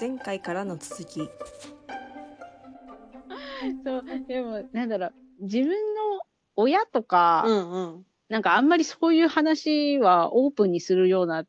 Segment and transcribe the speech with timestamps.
[0.00, 1.20] 前回からの続き
[3.84, 5.74] そう、でも、なんだろう、自分の
[6.56, 8.06] 親とか、うんうん。
[8.28, 11.44] なんかあんまりそういう話はオープンにするような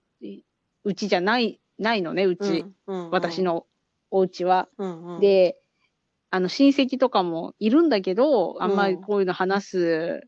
[0.83, 2.65] うちじゃない、ないのね、うち。
[2.87, 3.43] うんうん、私。
[3.43, 3.65] の
[4.09, 4.67] お家は。
[4.77, 5.57] うんうん、で、
[6.29, 10.21] あの、親戚とかもいるんだけど、あんまりこういうの話す、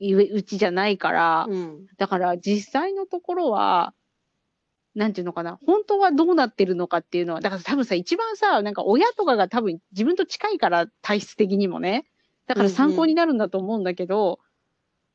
[0.00, 3.94] うちじゃないから、うん、だから実際のところは、
[4.98, 12.04] なんていうのかな、本当はどうなってるのかっていうのは、だから多分さ、一番さ、なんか親とかが多分自分と近いから、体質的にもね。
[12.48, 14.40] だから参考になるんだと思うんだけど、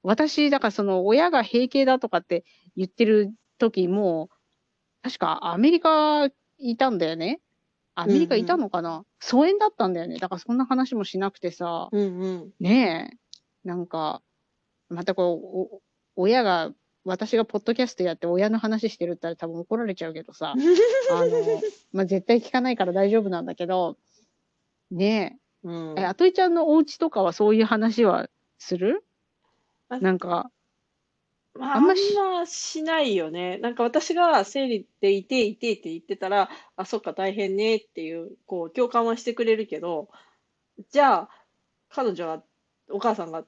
[0.02, 2.46] 私、だからその親が閉経だとかって
[2.78, 4.30] 言ってる時も、
[5.02, 7.42] 確かアメリカいたんだよね。
[7.94, 10.18] アメリカいたのかな、疎遠だったんだよね。
[10.18, 12.54] だからそんな話もしなくてさ、うんうん。
[12.62, 14.22] ねえ、なんか、
[14.88, 16.72] またこう、お親が、
[17.06, 20.54] 私がポッドキャストやって親の話してるったら多分怒られちゃうけどさ、
[21.12, 23.98] あの、まあ、絶対聞かないから大丈夫なんだけど、
[24.90, 25.96] ねうん。
[25.98, 29.04] え、え、あといちゃんのお家とかはそういう話はする？
[29.90, 30.50] あなんか、
[31.56, 33.58] まあ、あんましないよね。
[33.60, 40.10] なんか私が生理でいていてって言ってたら、あ、そっか大変ねっていう、こう、共感はしてくれるけど、
[40.90, 41.30] じゃあ、
[41.90, 42.44] 彼女は、
[42.90, 43.46] お母さんが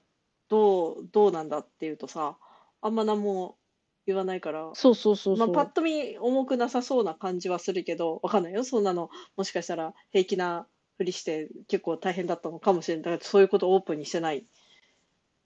[0.49, 2.37] どう、どうなんだっていうとさ、
[2.85, 3.57] あんま何も
[4.05, 5.47] 言わないから、そうそうそうそう。
[5.47, 8.63] まあ、パッと見重くなさそうな感じはするけど、わかんないよ。
[8.63, 13.03] そんなの、もしかしたら平気なふりして結構大変だったのかもしれない。
[13.05, 14.45] だからそういうことをオープンにしてない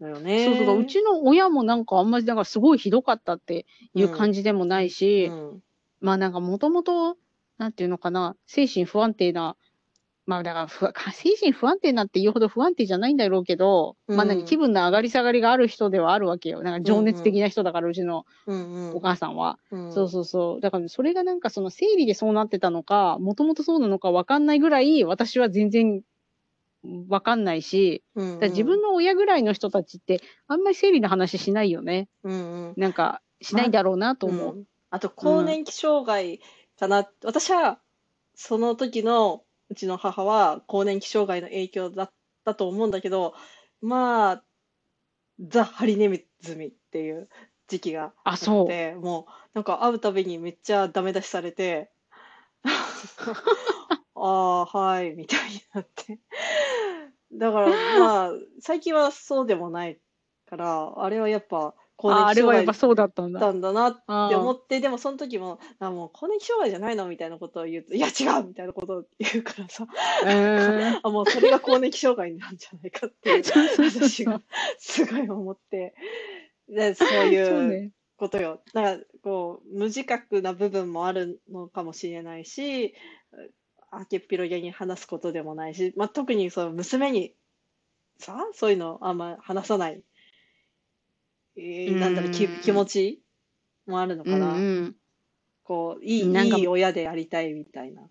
[0.02, 0.44] のよね。
[0.46, 5.64] そうそうそう、うちの親もなんかあんまり、だからすごいひどかったっていう感じでもないし、うん
[6.02, 7.18] まあなんかもともと、
[7.58, 9.56] なんていうのかな、精神不安定な、
[10.30, 16.62] まあだからふ、精神不安定なって言うほど不安定じゃないんだろうけど、まあうん何、気分の上がり下がりがある人ではあるわけよ。
[16.62, 19.58] なんか情熱的な人だから、うちのうんうんお母さんは。
[19.72, 20.62] うんそうそうそう。
[20.62, 26.04] だからそれがなんかその生理でそうなってたのか、もともとそうなのかわかんないぐらい、私は全然
[27.08, 32.08] わかんないし、うんだ自分の親ぐらいの人たちって、あんまり生理の話しないよね。
[32.24, 32.36] うんう
[32.68, 34.56] んなんか、しないんだろうなと思う。
[34.58, 36.40] うんあと更年期障害
[36.80, 37.80] かな、私は
[38.36, 42.12] その時のうちの母は更年期障害の影響だっ
[42.46, 43.34] たと思うんだけど
[43.82, 44.44] まあ
[45.40, 47.30] ザ・ハリネズミっていう
[47.68, 51.92] 時期があそうってもうなんか会うたびにめっちゃダメ出しされて
[54.16, 56.20] ああはいみたいになって。
[57.32, 57.70] だから
[58.00, 60.00] まあ最近はそうでもない
[60.50, 63.42] からあれはやっぱ更あれはやっぱそうだったんだ。
[63.42, 69.86] だんだなってあ思って、でもその時も、あ、もう更年期障害じゃないのみたいなことを言うと、いや違うみたいなことを言うからさ、
[70.26, 73.44] えー あ、もうそれが更年期障害なんじゃないかっていう、
[73.78, 74.42] 私が
[74.78, 75.94] すごい思って、
[76.70, 77.92] でそういうね。
[78.18, 78.62] ことよ。
[78.74, 82.94] だから、こう、無自覚な部分もあるのかもしれないし、
[83.92, 87.34] あけっぴろげに話すことでもないし、まあ、特にその娘に
[88.20, 90.04] さ、そういうのあんま話さない、
[91.60, 93.22] えーなんだろう、きうん気持ち
[93.86, 94.48] もあるのかうんな。
[94.48, 94.96] うん。
[95.64, 98.04] こう、いい、なんかいい親でありたいみたいな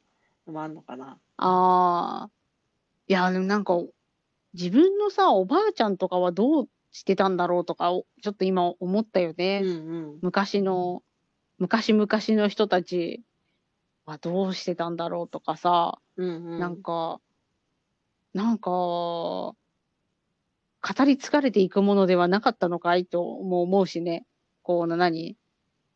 [0.47, 1.19] のもあるのかな。
[1.39, 2.31] ああ。
[3.07, 3.75] いや、でもなんか、
[4.53, 9.63] 自分のさ、おばあちゃんとかはどうしてたんだろうとか、おちょっと今思ったよね。
[9.65, 9.73] うんう
[10.17, 10.19] ん。
[10.21, 11.03] 昔の、
[11.59, 13.23] 昔々の人たち
[14.05, 16.59] はどうしてたんだろうとかさ、うんうん。
[16.59, 17.21] なんか、
[18.35, 19.55] なんか、
[20.81, 24.27] 語り継がれていくものではなかったのかいとも思うしね。
[24.63, 25.37] こうな、何？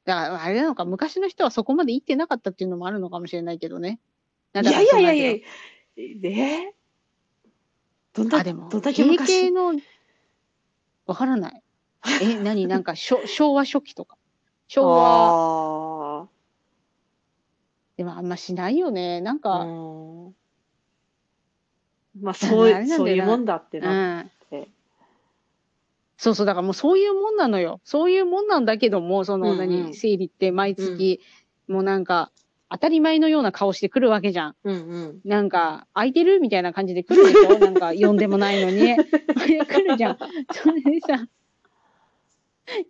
[0.05, 4.01] だから、あれなのか、昔の人はそこまで生きてなかったっていうのもあるのかもしれないけどね。
[4.55, 5.33] いやいやいやいやや。
[5.33, 6.71] えー
[8.13, 9.73] どんだ、あ、でも、どんだけ閉昔経の、
[11.07, 11.63] わからない。
[12.21, 12.67] え、何？
[12.67, 14.19] なんか、 昭和初期とか。
[14.69, 16.29] 昭和、あ
[17.97, 19.21] でもあんましないよね。
[19.21, 19.67] なんあ、か、う
[20.29, 20.37] ん。
[22.21, 24.31] まあ、そうい、あれなんだよなそういうもんだってうなっん。
[26.23, 26.25] て。
[26.25, 27.81] そうそう、だからもうそういうもんなのよ。
[27.85, 31.21] そういうもんなんだけども、そのうんうん何、生理って毎月、
[31.69, 32.31] もうなんか、
[32.71, 34.55] 当たり前のような顔してくるわけじゃん。
[34.65, 35.21] うんうん。
[35.25, 37.59] なんか、空いてるみたいな感じで来るでしょ？
[37.61, 38.97] なんか、呼んでもないのに。
[39.37, 40.19] 来るじゃん。
[40.53, 41.27] それでさ、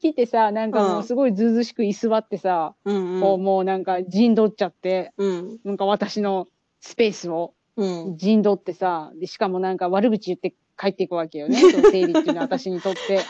[0.01, 3.45] 来てさ、なんかもうすごいずうずしく居座ってさ、うんこううん。
[3.45, 6.47] もうなんか陣取っちゃって、うんなんか私の
[6.81, 8.17] スペースをうん。
[8.19, 11.57] 陣取ってさ、で、しかもなんか悪口言って帰っていくわけよね。
[11.71, 13.21] その生理っていうのは私にとって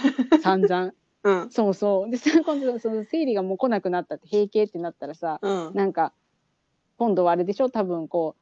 [0.40, 0.92] 散々。
[1.24, 1.50] うん。
[1.50, 2.10] そうそう。
[2.10, 5.72] で、さ、今度その生理がもう来なくなったって、閉経ってなったらさ、うん。
[5.74, 6.12] なんか、
[6.96, 7.70] 今度はあれでしょ？
[7.70, 8.34] 多分こ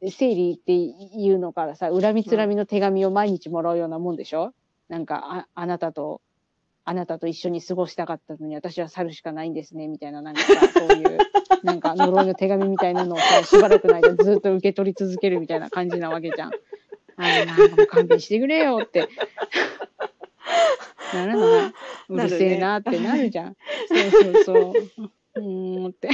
[0.00, 4.52] う、生理っていうのからさ、恨みつらみの手紙を毎日もらうようなもんでしょ？
[4.88, 6.20] なんか、あ、あなたと、
[6.84, 11.18] あなたと一緒に過ごしたかったのに私は去るしかないんですね、みたいな、なんかさ、そういう、
[11.64, 16.52] なんか呪いの手紙みたいなのをさ、しばらくの間ずっと受け取り続けるみたいな感じなわけじゃん。
[17.18, 19.08] あなんかもう勘弁してくれよって。
[21.14, 21.72] ならない。
[22.08, 23.56] うるせえなってなるじゃん。
[23.88, 24.72] そうそうそ
[25.34, 25.40] う。
[25.40, 26.10] うーんって。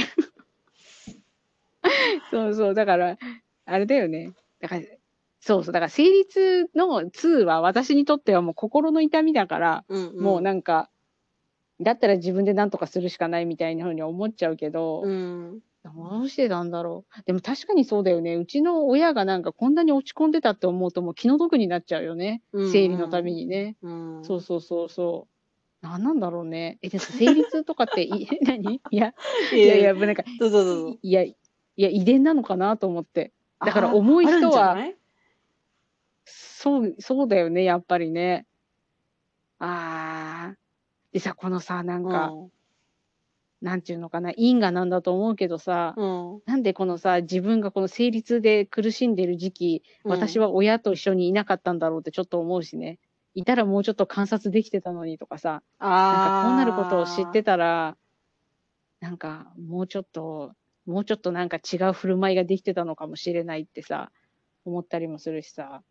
[2.31, 2.73] そうそう。
[2.73, 3.17] だから、
[3.65, 4.33] あれだよね。
[4.59, 4.81] だから、
[5.39, 5.73] そうそう。
[5.73, 10.89] だから、成立の2は私にとってはもう心の痛みだから、うんうん、もうなんか、
[11.81, 15.59] だったら自分で何とかするしかないみたいなふうに思っちゃうけど、うん。
[15.85, 17.21] どうしてたんだろう。
[17.25, 18.35] でも確かにそうだよね。
[18.35, 22.43] うちの親がなんかこんなに落ち込んでたって思うともう気の毒になっちゃうよね。
[22.53, 23.77] うんうん生理のためにね。
[23.83, 24.23] うん。
[24.23, 25.35] そうそうそうそう。
[25.81, 26.79] なんなんだろうね。
[26.81, 28.81] え、でも生理痛とかってい、 何？
[28.89, 29.13] いや、
[29.51, 30.99] いいやいや、なんか、どうぞどうぞ。
[31.03, 31.37] いや、い
[31.75, 33.33] や、遺伝なのかなと思って。
[33.63, 34.81] だからあ重い人は
[36.25, 38.45] そう、そうだよね、やっぱりね。
[39.59, 40.57] あー。
[41.13, 42.35] でさ、このさ、なんか、
[43.65, 46.33] なんていうのかな、因果なんだと思うけどさ、うん。
[46.35, 46.41] うん。
[46.45, 52.99] なんでこのさ、自分がこの生理痛で苦しんでる時期、私は親と一緒にいなかったんだろうってちょっと思うしね。
[53.33, 57.97] いたらもうちょっと観察できてたのにとかさ、なんかあこうなることを知ってたら、
[58.99, 60.53] なんかもうちょっと、
[60.85, 64.11] もうちょっとなんか違う振る舞いができてたのかもしれないってさ、
[64.63, 65.81] 思ったりもするしさ。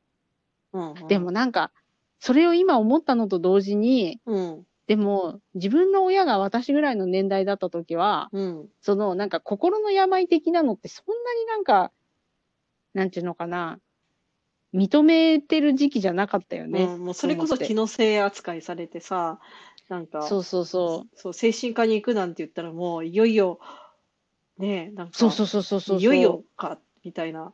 [0.73, 1.73] うんうんでも、なんか、
[2.21, 4.67] それを今思ったのと同時に、うん。
[4.87, 8.69] でも自分の親が私ぐらいの年代だった時は、うん。
[8.81, 11.91] そのなんか心の病的なのってそんなになんか、
[12.93, 13.81] なんていうのかな、
[14.75, 16.85] 認めてる時期じゃなかったよね。
[16.85, 19.41] うん、もうそれこそ気のせい扱いされてさ、
[19.89, 21.17] なんか、そうそうそう。
[21.17, 23.61] そう、精神科に行くなんて言ったらもういよいよ、
[24.59, 25.99] ねえ、なんか、そうそうそうそうそう。
[25.99, 27.53] いよいよか、みたいな、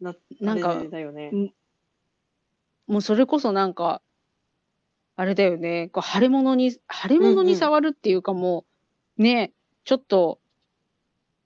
[0.00, 1.52] な、なんかだよね。
[2.86, 4.02] もうそれこそなんか、
[5.16, 8.64] あれだよね、こう腫れ物に、腫れ物に触るっていうかも
[9.18, 9.52] う、ね、
[9.84, 10.38] ちょっと、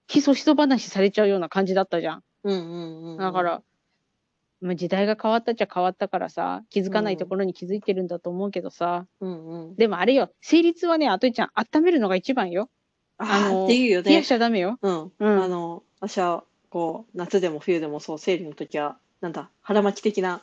[0.07, 2.23] ひそひそ話されちゃうような感じだったじゃん。
[2.43, 3.17] うんうんうん。
[3.17, 3.61] だか、ら、
[4.61, 9.75] まあ、時代が変わったっちゃ変わったからさ、気づかないところに気づいてるんだと思うけどさ、うんうん。
[9.75, 12.69] でもあれよ、生理痛はね、あといちゃん、温めるのが一番よ。
[13.17, 14.27] あのっていうよね冷やし。
[14.27, 14.77] ちゃダメよ。
[14.81, 15.11] うん。
[15.19, 20.41] うんあの、私は、こう、夏でも冬でもそう、生理の時は、なんだ、腹巻き的な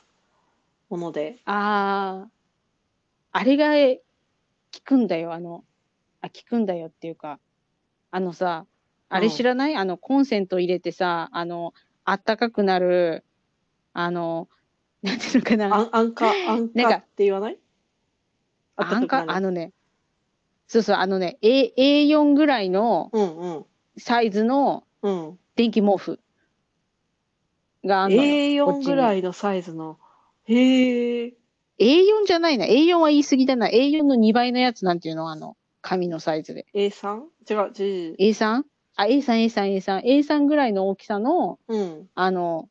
[0.90, 2.28] もので、ああ、
[3.36, 4.00] あれが効
[4.84, 5.64] くんだよ、あの、
[6.20, 7.40] あ、効くんだよっていうか、
[8.12, 8.64] あのさ、
[9.08, 13.24] あれ知らない、あの、コンセント入れてさ、あの、あったかくなる、
[13.92, 14.48] あの、
[15.02, 17.58] なんていうのかあな、ん、安価、安なんか価って言わない？
[18.76, 19.72] あんか、あのね、
[20.68, 23.66] そうそう、あのね、A、A4 ぐらいのうんうん。
[23.98, 25.38] サイズのうん。
[25.56, 26.20] 電気毛布
[27.84, 28.32] があんのよ。
[28.64, 29.98] こ A4 っちにぐらいのサイズの。
[30.44, 31.34] へえ。
[31.78, 32.66] A4 じゃないな。
[32.66, 33.68] A4 は言い過ぎだな。
[33.68, 35.28] A4 の2倍のやつなんていうの？
[35.30, 36.66] あの、紙のサイズで。
[36.74, 37.22] A3?
[37.50, 38.14] 違う、G。
[38.18, 38.62] A3?
[38.96, 40.02] あ、A3、A3、A3。
[40.04, 42.08] A3 ぐらいの大きさの、うん。
[42.14, 42.68] あの、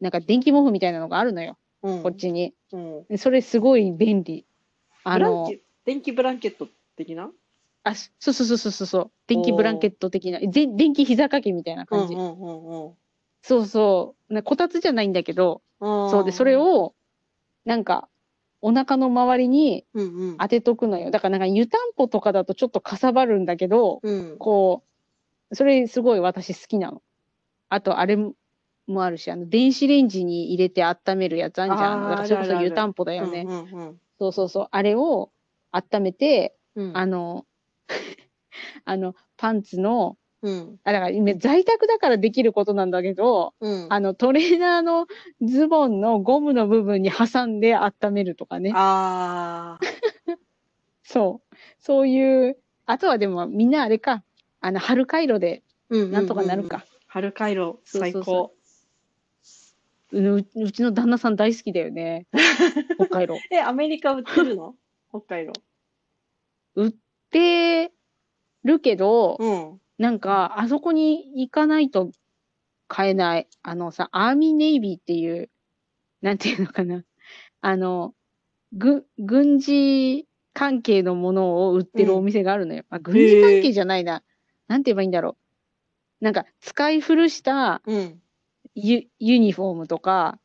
[0.00, 1.56] なんか電気毛布みたいなのがあるのよ。
[1.82, 2.02] うん。
[2.02, 2.52] こっちに。
[2.72, 3.04] うん。
[3.08, 4.44] でそれすごい便利。
[5.04, 5.52] あの
[5.84, 7.30] 電気ブランケット的な？
[7.84, 9.10] あ、そうそうそうそうそう。
[9.28, 10.40] 電気ブランケット的な。
[10.40, 12.14] ぜ電気膝掛けみたいな感じ。
[12.14, 12.92] うんうんうんうん。
[13.42, 14.34] そうそう。
[14.34, 16.94] なこたつじゃないんだけど、そそうで、それ、を、
[17.64, 18.08] なんか、
[18.62, 19.84] お腹の周りに。
[20.38, 21.10] 当てとくのよ。
[21.10, 24.36] だからなんか湯たんぽとかだとちょっとかさばるんだけど、うん。
[24.38, 24.84] こ
[25.50, 27.02] う、それすごい私好きなの。
[27.68, 28.34] あと、あれも
[29.04, 32.08] あるし、あの、電子レンジに入れて温めるやつあんじゃん。
[32.08, 33.46] だからそれこそ湯たんぽだよね。
[34.18, 34.68] そうそうそう。
[34.70, 35.30] あれを
[35.72, 36.96] 温めて、うん。
[36.96, 37.46] あの、
[38.84, 40.80] あの、パンツの、うん。
[40.82, 43.86] あ、だから今在宅だからできることなんだけど、うん。
[43.90, 45.06] あの、トレーナーの
[45.40, 48.72] ズボンのゴムの部分に挟んで温めるとかね。
[48.74, 50.36] あー
[51.04, 51.56] そう。
[51.78, 54.24] そういう、あとはでもみんなあれか。
[54.60, 56.10] あの、春回路でうん。
[56.10, 56.84] なんとかなるか。
[57.06, 58.62] 春回路、最そうそう高。
[60.12, 62.26] ううちの旦那さん大好きだよね。
[62.96, 63.38] 北海道。
[63.50, 64.74] え、アメリカ売ってるの？
[65.10, 65.52] 北海道。
[66.74, 66.92] 売っ
[67.30, 67.92] て
[68.64, 69.81] るけど、うん。
[69.98, 72.10] なんか、あそこに行かないと
[72.88, 73.48] 買えない。
[73.62, 75.50] あのさ、アーミーネイビーっていう、
[76.20, 77.04] なんていうのかな。
[77.60, 78.14] あの、
[78.72, 82.84] ぐ、軍事関係のものを売ってるお店があるのよ。
[82.90, 84.22] あ、軍事関係じゃないな。
[84.68, 85.36] なんて言えばいいんだろ
[86.20, 86.24] う。
[86.24, 88.22] なんか、使い古したうん。
[88.74, 90.38] ユユニフォームとか、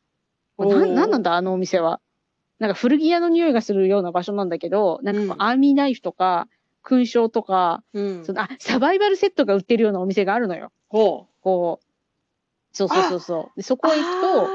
[0.58, 2.00] なおーんなんなんだ、あのお店は。
[2.58, 6.48] なんか古着屋の匂いがするような場所なんだけど、なんかこううんアーミーナイフとか、
[6.88, 8.32] 勲章とか、うんそ。
[8.32, 10.72] のあ、サバイバルセットが売ってるようなお店があるのよ。
[10.88, 11.42] ほう。
[11.42, 11.86] こう。
[12.72, 13.56] そうそうそうそう。
[13.56, 14.48] でそこへ行くと、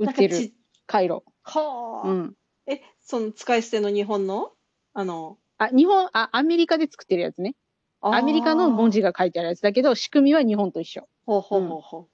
[0.00, 0.52] 売ってる
[0.86, 1.22] 回路。
[1.42, 2.08] はあ。
[2.08, 2.34] うん。
[2.66, 4.52] え、その使い捨ての日本の？
[4.94, 7.54] あの、あ、日本、あ、アメリカで作ってるやつね。
[8.00, 11.08] アメリカの文字が書いてあるやつだけど、仕組みは日本と一緒。
[11.26, 12.08] ほうほうほうほ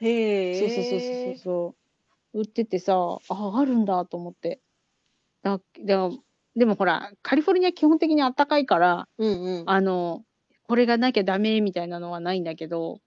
[0.00, 0.04] う。
[0.04, 0.54] へえ。
[0.54, 1.74] そうそうそうそうそ
[2.34, 2.40] う。
[2.40, 4.60] 売っててさ、あ、あるんだと思って。
[5.42, 6.22] だ、でも、
[6.56, 9.64] でもほら、カリフォルニア基本的に暖かいから、うんうん。
[9.66, 10.24] あの、
[10.64, 13.00] これがなきゃダメみたいなのはないんだけど、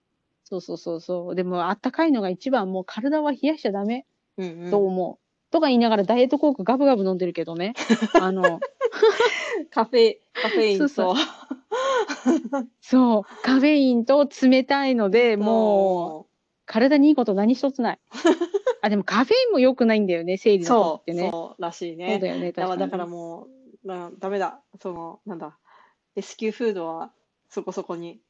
[0.44, 1.34] そうそうそうそう。
[1.34, 5.24] でも、暖かいのが一番、もう体は冷やしちゃダメうんうんと思う。
[5.50, 7.74] とか言いながらダイエットコークガブガブ飲んでるけどね。
[8.20, 8.60] あの、
[9.70, 11.14] カフェ、カフェインと、そう
[12.80, 16.33] そう、カフェインと冷たいので、もう、
[16.66, 17.98] 体にいいこと何一つない。
[18.82, 21.30] あ、でもカフェインも良くないんだよね、生理の時ってね。
[21.30, 22.18] そうらしいそうね。
[22.18, 22.80] だよね、確かに。
[22.80, 23.48] だからも
[23.84, 24.60] う、なダメだ。
[24.80, 25.56] その、なんだ。
[26.16, 27.12] レスキューフードは
[27.48, 28.20] そこそこに、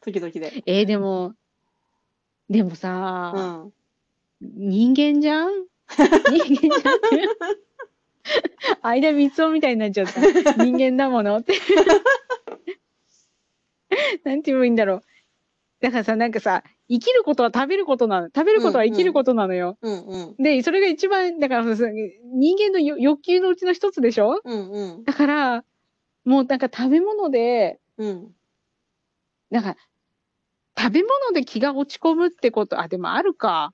[0.00, 0.62] 時々で。
[0.66, 1.34] えーでも、
[2.48, 3.72] でもうさ、ん。
[4.40, 5.50] 人間じゃん？
[5.90, 6.94] 人間じゃん。
[8.82, 10.20] 間三つ男みたいになっちゃった。
[10.64, 11.54] 人間だものって。
[14.24, 15.02] なんて言えばいいんだろう。
[15.80, 18.26] だからさ、なんかさ、生きることは食べることなの。
[18.26, 19.78] 食べることは生きることなのよ。
[19.80, 20.42] うんうん。
[20.42, 24.40] で、それが一番、だからさ、人間のよ欲求のうちの一つでしょ？
[24.44, 25.04] うんうん。
[25.04, 25.64] だから、
[26.24, 28.34] もうなんか食べ物で、うん。
[29.50, 29.76] なんか、
[30.76, 33.72] 食べ物で気が落ち込むってこと、あ、でもあるか。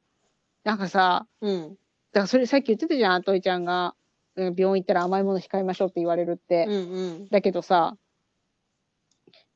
[0.64, 1.70] なんかさ、うん。
[1.70, 1.78] だか
[2.20, 3.94] らそれさっき言ってたじゃん、トイちゃんが。
[4.36, 6.66] うん病院行ったら甘いもの控えましょうって言われるって。
[6.68, 7.28] うんうん。
[7.30, 7.96] だけどさ、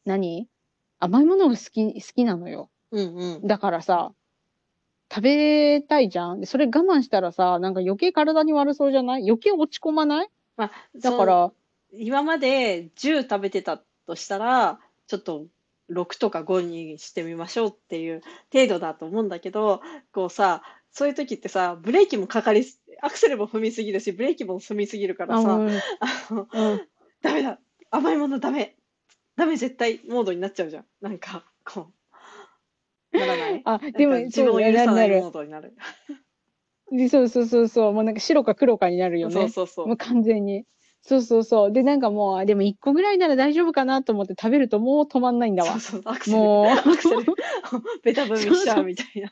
[0.07, 0.49] 何？
[0.99, 2.71] 甘いものが好き、好きなのよ。
[2.93, 3.47] うんうん。
[3.47, 4.13] だからさ、
[5.13, 6.41] 食べたいじゃん。
[6.41, 9.25] でそれ我慢したらさ、なんか余計体に悪そうじゃない？
[9.25, 10.29] 余計落ち込まない？
[10.57, 11.53] まあ、だから、
[11.93, 15.47] 今まで10食べてたとしたら、ちょっと
[15.91, 19.81] 6とか5にしてみましょうっていう程度だと思うんだけど、
[20.13, 25.85] こうさ、そういう時ってさ、ブレーキもかかりす、アクセルも踏みすぎるし、ブレーキも踏みすぎるからさ、あうん。
[26.01, 26.81] あの、うん。
[27.23, 27.59] ダメだ、
[27.91, 28.77] 甘いものダメ、
[29.37, 30.87] ダメ絶対モードになっちゃうじゃん。
[31.01, 31.95] なんか、こう、
[33.13, 33.63] ならない？
[33.65, 35.75] あ、でも自分を許さないモードになる。
[36.93, 37.93] でそうそうそうそう。
[37.93, 39.35] もうなんか白か黒かになるよね。
[39.35, 39.97] そうそうそうもう。
[39.97, 40.65] 完全に。
[41.03, 41.73] そうそうそう。
[41.73, 46.03] で、なんかもう、あでも一個ぐらいなら大丈夫かなと思って食べるともう止まんないんだわそう。
[46.03, 47.25] そう、アクセル、もアクセル、
[48.03, 49.29] ベタ踏みしちゃうみたいな。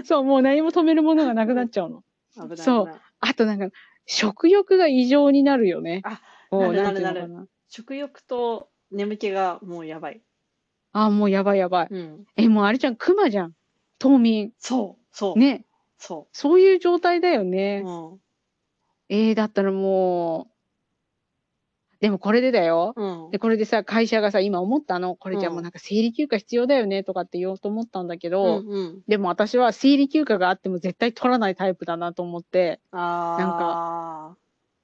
[0.00, 2.04] う、そう、もう何も止めるものがなくなっちゃうの。
[2.36, 2.56] 危ない。
[2.58, 3.70] そうあとなんか、
[4.06, 6.02] 食欲が異常になるよね。
[6.04, 6.20] あ
[6.52, 7.46] なるなるな。
[7.68, 10.22] 食欲と眠気がもうやばい。
[11.04, 11.88] あ、もうやばいやばい。
[11.90, 12.26] うん。
[12.36, 13.54] え、もうあれじゃん、熊じゃん。
[13.98, 14.52] 冬眠。
[14.58, 15.64] そう、そう、ね。
[15.98, 17.44] そそういう状態だよう。
[17.44, 17.82] ね。
[17.84, 18.20] うん。
[19.08, 20.58] えー、だったらもう、
[22.00, 22.92] でもこれでだよ。
[22.96, 23.38] うんで、。
[23.38, 25.16] これでさ、会社がさ、今思ったの。
[25.16, 29.02] これじゃうんもうなんか生理休暇必要だよねとかって言おうと思ったんだけうど、んうん。
[29.08, 34.36] でも私は生理休暇があっても絶対取らないタイプだなと思って、あ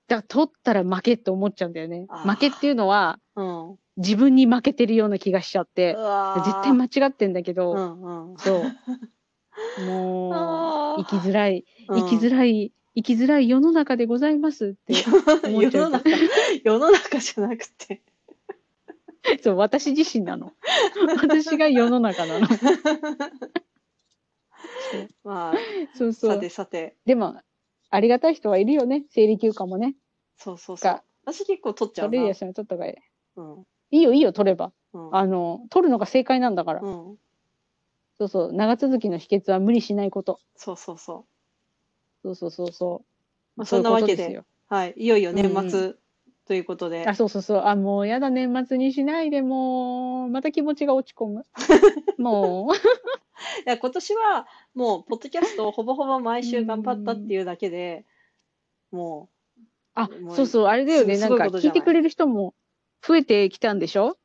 [0.08, 3.23] だから取ったら負けって思っちゃうんだよね負けっていうのはあ。
[3.36, 3.78] うん。
[3.96, 5.96] 自分に負けてるような気がしちゃって
[6.44, 8.38] 絶対間違ってんだけうど、んうん。
[8.38, 8.52] そ
[9.78, 9.80] う。
[9.82, 14.94] もう、 生きづらい、うん生きづらい、生きづらい世の中でございますって
[15.48, 16.10] 思っ世ちゃうの中、
[16.64, 18.02] 世の中じゃなくて。
[19.42, 20.52] そう、私自身なの。
[21.16, 22.46] 私が世の中なの。
[25.24, 25.60] まあ、さ
[25.98, 26.40] そうそう。
[26.40, 27.40] てさて、でも、
[27.90, 29.04] ありがたい人はいるよね。
[29.10, 29.94] 生理休暇もね。
[30.36, 31.02] そうそうそうが。
[31.24, 32.10] 私結構取っちゃうな。
[32.10, 32.94] 取れるやつに取った方がいい。
[33.36, 33.66] うん。
[33.90, 34.72] いいよ、いいよ、取れば。
[34.92, 35.16] うん。
[35.16, 36.80] あの、取るのが正解なんだから。
[36.80, 37.18] うん。
[38.18, 38.52] そうそう。
[38.52, 40.40] 長続きの秘訣は無理しないこと。
[40.56, 41.26] そうそうそ
[42.24, 42.28] う。
[42.28, 43.04] そうそうそうそう。
[43.56, 44.42] まあ、そうんいうそなわけで。
[44.68, 44.94] はい。
[44.96, 45.94] いよいよ年うん末
[46.46, 47.62] ということで、あ、そうそうそう。
[47.64, 51.46] あ、もうやだ、年末にしないで、もう、また気持ちが落ち込む。
[52.18, 52.74] もう。
[52.74, 52.78] い
[53.66, 58.04] や今年はもう、ポッドキャストをほぼほぼ毎週頑張ったっていうだけで、
[58.90, 59.28] も
[59.96, 61.16] うそうそう、あれだよね。
[61.16, 62.54] すなんか聞いてくれる人も
[63.06, 64.16] 増えてきたんでしょ？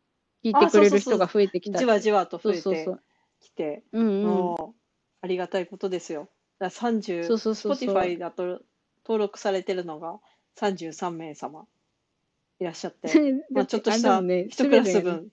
[0.44, 1.80] 聞いてくれる人が増えてう、きた。
[1.80, 3.02] じわじわと増えてそうそうそう。
[3.42, 4.24] きて、うんうん。
[4.24, 4.80] もう、
[5.22, 6.30] ありがたいことですよ。
[6.60, 8.62] だから30、そうそうそうそう Spotify だと
[9.06, 10.20] 登録されてるのが
[10.58, 11.66] 33名様
[12.60, 13.10] いらっしゃって、
[13.52, 15.30] まあ、ちょっとしたあでもね一クラス分、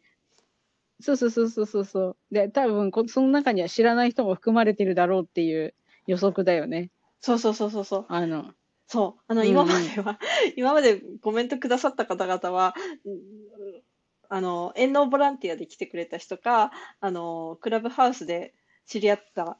[1.00, 2.16] そうそうそうそうそうそう。
[2.30, 5.74] で、多分こ、その中には知らない人も含まれてるだろうっていう
[6.06, 6.90] 予測だよね。
[7.20, 8.52] そうそうそうそうそう、あの、
[8.86, 10.18] そう、あの、うんうん今までは、
[10.56, 12.74] 今までコメントくださった方々は、
[13.04, 13.82] うん
[14.28, 19.58] あの、遠納ボランティアで来てくれた人か、あの、クラブハウスで知り合った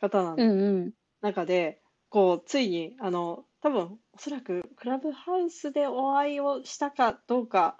[0.00, 0.92] 方なのうんうん。
[1.20, 7.78] 中で、こう、ついに、あの、多分、おそらく、クラブハウスでお会いをしたかどうか、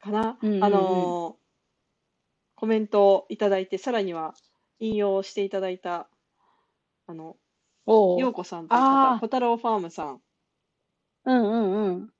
[0.00, 0.38] かな。
[0.42, 1.36] うんうんうんあの、
[2.56, 4.34] コメントをいただいて、さらには、
[4.78, 6.08] 引用していただいた、
[7.06, 7.36] あの、
[7.86, 8.20] おう。
[8.20, 10.20] ようこさんというあ小太郎ファームさん。
[11.24, 12.10] うんうんうん。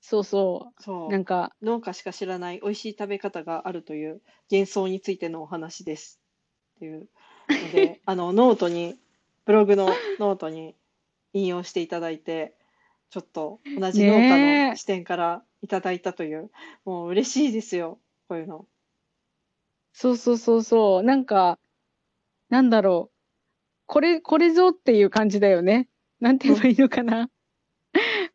[0.00, 0.72] そうそ。
[0.80, 1.12] そうう。
[1.12, 6.20] なんか、農家しか知らない美味しい食べ方があるという幻想についてのお話です。
[6.76, 7.08] っていう
[7.48, 8.98] ので、 あの、ノートに、
[9.44, 9.88] ブログの
[10.18, 10.74] ノートに
[11.32, 12.54] 引用していただいて、
[13.10, 16.50] ちょっと同じ農家ねえの視点からいただいたという、
[16.84, 18.66] もう嬉しいですよ、こういうの。
[19.92, 21.02] そうそうそうそう。
[21.02, 21.58] なんか、
[22.48, 23.13] なんだろう。
[23.86, 25.88] これ、これぞっていう感じだよね。
[26.20, 27.28] なんて言えばいいのかな。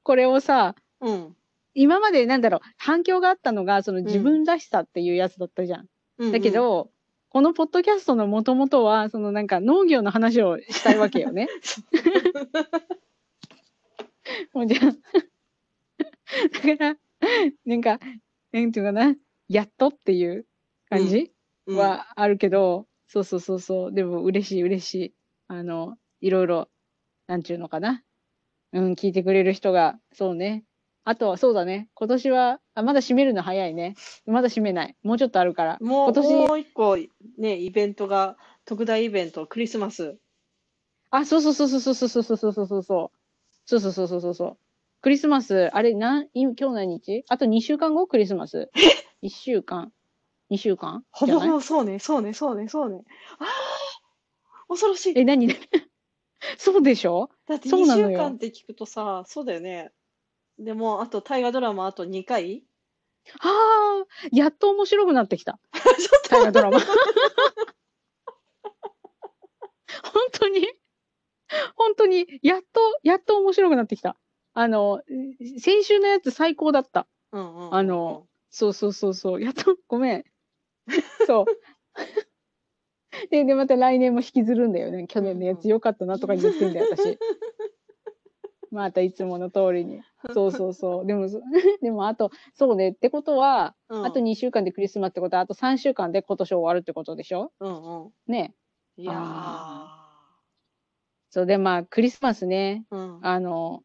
[0.04, 1.36] これをさ、うん。
[1.74, 5.88] 今までなんだろう、反響があったのが、その自分らしさっていうやつだったじゃん。
[6.18, 6.92] うんうんだけ、ど、
[7.30, 11.48] このポッドキャストのもともとは、そのなんか農業の話をしたいわけよね。
[14.54, 14.82] もうじゃあ、
[16.68, 16.98] だから、
[17.66, 18.00] なんか、
[18.52, 19.16] なんていうかな、
[19.48, 20.46] やっとっていう
[20.90, 21.32] 感じ、
[21.68, 25.14] うん、はあるけど、そうそうそうそう、でも嬉しい嬉しい。
[25.52, 26.70] あの、いろいろ、
[27.26, 28.04] なんちゅうのかな。
[28.72, 30.64] うん、聞いてくれる人が、そうね。
[31.06, 31.90] あとはそうだね。
[31.96, 33.96] 今年は、あ、まだ閉めるの早いね。
[34.28, 34.96] まだ閉めない。
[35.02, 35.78] もうちょっとあるから。
[35.82, 36.98] もう、今年もう一個
[37.40, 40.20] ね、イベントが、特大イベント、クリスマス。
[41.10, 43.18] あ、そうそうそうそうそうそうそうそうそうそうそう。
[43.66, 44.58] そうそうそうそうそうそう。
[45.02, 47.24] クリスマス、あれ、なん、い今日何日？
[47.28, 48.06] あと2週間後？
[48.06, 48.70] クリスマス。
[49.24, 49.92] 1週間
[50.52, 51.04] ?2 週間？
[51.10, 53.02] ほぼほぼそうね、そうね、そうね、そうね。
[53.40, 53.48] ああ、
[54.70, 55.20] 恐ろしい。
[55.20, 55.50] え、何？
[56.58, 57.30] そうでしょ？
[57.48, 59.92] だって2そうなのよ週間って聞くとさ、そうだよね。
[60.58, 62.64] でも、あと大河ドラマあと2回
[63.42, 65.60] ああ、やっと面白くなってきた。
[65.74, 65.86] ちょっ
[66.30, 66.80] 大河ドラマ。
[70.04, 70.68] 本当に？
[71.76, 74.16] 本当に、やっと、やっと面白くなってきた。
[74.54, 75.02] あの、
[75.60, 77.04] 先週のやつ最高だった。
[77.04, 79.42] と、うんうんうんうんあの、そうそうそうそう。
[79.42, 80.24] やっと、ごめん。
[81.28, 81.46] そう。
[83.30, 85.08] で、で、また来年も引きずるんだよね。
[85.08, 87.18] 去年のやつ良かったなとか言ってんだよ、私。
[88.72, 90.02] またいつもの通りに。
[90.34, 91.06] そうそうそう。
[91.06, 91.42] でも、そ
[91.82, 92.90] でもあと、そうね。
[92.92, 97.52] ってことは、うんあと2週間でクリスマスってことは、あと3週間で今年終わるってことでしょ？
[97.60, 98.14] うんうん。
[98.28, 98.54] ね。
[98.98, 99.14] いや
[101.32, 102.86] そうで、まあ、クリスマスね。
[102.92, 102.96] ー。
[102.96, 103.26] うん。
[103.26, 103.84] あの、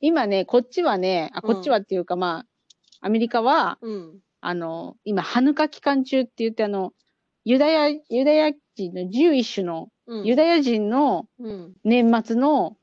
[0.00, 2.46] 今ね、こっちはね、あ、こっちはっていうか、ま
[3.00, 4.20] あ、アメリカは、うん。
[4.40, 6.92] あの、今、ハヌカ期間中って言って、あの、
[7.44, 10.24] ユダヤ、ユダヤ人の11種の、うん。
[10.24, 11.74] ユダヤ人のうん。
[11.84, 12.76] 年末の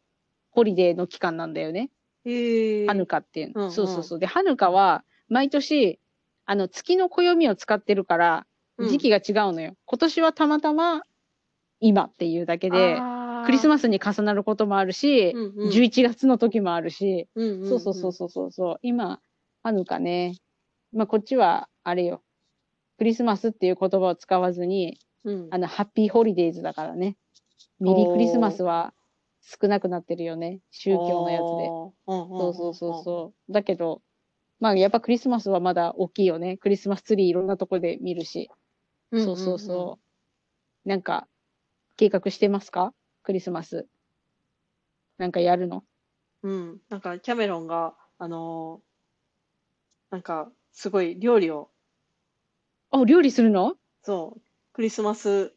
[0.51, 1.89] ホリデーの期間なんだよね。
[2.25, 2.88] へえ。
[2.88, 3.54] ハヌカっていうの。
[3.56, 4.19] うんうんそうそうそう。
[4.19, 5.99] で、ハヌカは、毎年、
[6.45, 8.45] あの、月の暦を使ってるから、
[8.80, 9.75] 時期が違うのよ。
[9.86, 11.04] 今年はたまたま、
[11.80, 12.99] 今っていうだけで、
[13.45, 18.80] クリスママスに重なることもあるし、うんうん11月の時もあるし、ス、うんんんそうそうそうそうそうそう。
[18.82, 19.19] 今、
[19.63, 20.36] ハヌカね。
[20.93, 22.21] まあ、こっちは、あれよ。
[22.97, 25.47] クリスマスっていう言葉を使わずに、うん。
[25.51, 27.17] あの、ハッピーホリデーズだからね。
[27.79, 28.93] メリークリスマスは
[29.41, 30.60] 少なくなってるよね。
[30.71, 31.55] 宗教のやつで。
[31.55, 31.69] で。
[32.38, 33.51] そうそうそうそう。
[33.51, 34.01] だけど、
[34.60, 36.57] まあ、やっぱクリスマスはまだ大きいよね。
[36.57, 38.49] クリスマスツリーいろんなとこで見るし。
[39.12, 39.25] うん。
[39.25, 39.99] そうそうそ
[40.86, 40.89] う。
[40.89, 41.27] なんか、
[41.97, 42.93] 計画してますか？
[43.23, 43.88] クリスマス。
[45.17, 45.84] なんかやるの？
[46.43, 46.51] うん。
[46.51, 46.81] うん。
[46.89, 51.69] なんか、キャメロンが、あのーなんか、すごい料理を、
[52.91, 53.75] あ、料理するの？
[54.03, 54.41] そう、
[54.73, 55.53] クリスマス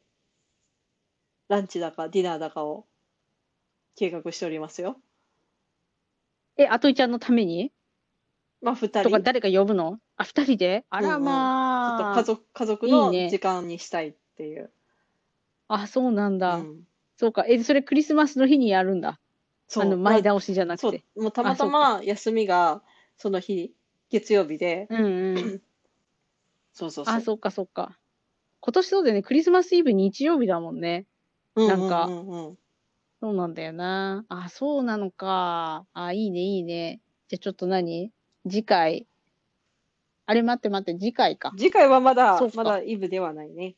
[1.48, 2.86] ランチだかディナーだかを
[3.96, 4.96] 計画しておりますよ。
[6.56, 7.72] え、あといちゃんのために？
[8.60, 9.02] まあ、二人。
[9.04, 9.98] とか誰か呼ぶの？
[10.16, 10.84] あ、二人で？
[10.90, 11.98] あらうんうんまあ。
[11.98, 14.72] ちょっと家族、家族のいいね時間にしたいっていう。
[15.68, 16.56] あ、そうなんだ。
[16.56, 16.84] うん
[17.16, 17.44] そうか。
[17.46, 19.20] え、それクリスマスの日にやるんだ。
[19.68, 22.82] そうあの、前ま倒しじゃなあそうくて。、もうたまたま休みが
[23.16, 23.72] その日、
[24.10, 25.62] 月曜日で、うんうん。
[26.74, 27.14] そうそうそう。
[27.14, 27.96] あ、そっかそっか。
[28.66, 29.22] 今年そうだよね。
[29.22, 31.04] クリスマスイブ日曜日だもんね。
[31.54, 32.58] うんなんかうんうんうん
[33.20, 34.24] そうなんだよな。
[34.28, 35.86] あ、そうなのか。
[35.92, 37.00] あ、いいね、いいね。
[37.28, 38.10] じゃあちょっと何？
[38.48, 39.06] 次回。
[40.24, 41.52] あれ待って待って、次回か。
[41.58, 43.76] 次回はまだまだイブではないね。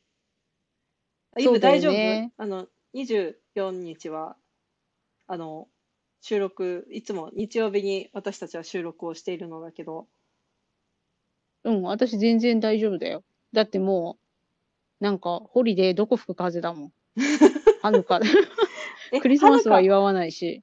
[1.37, 1.93] あイブ大丈夫？
[1.93, 4.37] ねあの、24日は、
[5.27, 5.69] あの、
[6.21, 10.07] 収録、いつも日曜日に私たちは収録をしているのだけど、
[11.65, 13.25] うん、私全然大丈夫だよ。
[13.53, 14.26] だってもう、
[15.01, 16.93] なんか、ホリデーどこ吹く風だもん。
[17.83, 18.21] ハヌカ。
[19.13, 20.63] えクリスマスは祝わないし。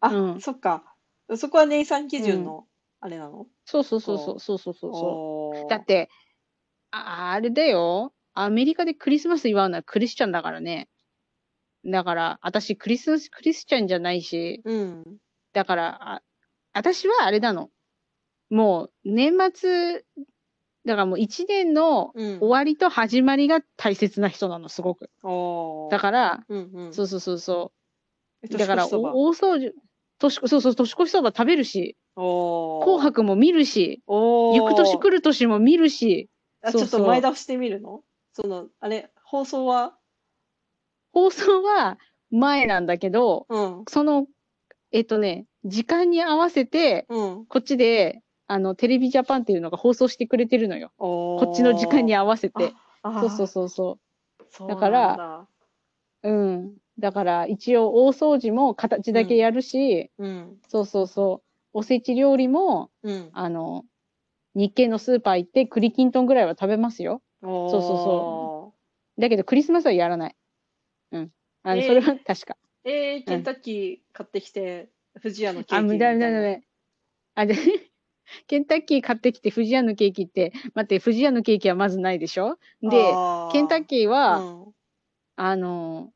[0.00, 0.94] かあ、うんそっか。
[1.36, 2.66] そこはネイサン基準の、
[3.00, 3.46] あれなの？
[3.64, 5.70] そうそうそうそう、そうそうそうそう。
[5.70, 6.10] だって、
[6.90, 8.12] ああれだよ。
[8.34, 10.88] アメリカでクリスマス祝うのはクリスチャンだからね。
[11.84, 15.04] だから、私クリス、クリスチャンじゃないし、うん。
[15.52, 16.22] だから、あ
[16.72, 17.70] 私はあれなの。
[18.50, 20.04] もう、年末、
[20.84, 22.38] だからもう一年のうん。
[22.40, 25.10] 終わりと始まりが大切な人なの、すごく。
[25.90, 26.92] だから、うんうん。
[26.94, 27.72] そうそうそうそ
[28.50, 28.58] う。
[28.58, 29.72] だから、大掃除、
[30.18, 36.28] 年越そうそう、年越しそば食べるし、紅白も見るし、行く年来る年も見るし、
[36.62, 38.02] あ、ちょっと前倒してみるの？
[38.32, 39.96] その、あれ、放送は？
[41.12, 41.98] 放送は
[42.30, 43.84] 前なんだけど、うん。
[43.88, 44.26] その、
[44.90, 47.46] えっとね、時間に合わせて、うん。
[47.46, 48.21] こっちで、
[48.52, 50.92] あの、テレビジャパンっていうのが放送してくれてるのよ。
[50.98, 52.74] ここっちの時間に合わせて。
[53.02, 53.46] あそうそうう。
[53.46, 53.98] そうそ
[54.50, 55.46] そうだから
[56.22, 56.30] う。
[56.30, 56.74] うん。
[56.98, 60.58] だから、一応、大掃除も形だけやるし、うん。
[60.68, 61.78] そうそうそう。
[61.78, 63.30] おせち料理も、うん。
[63.32, 63.86] あの、
[64.54, 67.22] 日系のスーパー行って栗きんとんぐらいは食べますよ。
[67.40, 68.74] そうそうそ
[69.18, 70.36] だけど、クリスマスはやらない。
[71.12, 71.30] うん。
[71.62, 72.56] あの、えーそれは確か。
[72.84, 72.90] う。
[72.90, 74.90] えー、ケンタッキー買ってきて、
[75.22, 76.26] 富士屋のケーキあ、無みたいな。
[76.26, 76.72] 駄無駄無駄。
[77.34, 77.54] あ、で、
[78.46, 82.58] ケンタッキー買ってきて、富士屋のケーキって、待って、富士屋のケーキはまずないでしょ？
[82.82, 84.74] で、あケンタッキーは、うん
[85.36, 86.12] あの、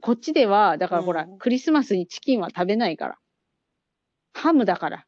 [0.00, 3.18] こっちでは、だからほら、うんクリスマスにチキンは食べないから。
[4.32, 5.06] ハムだから。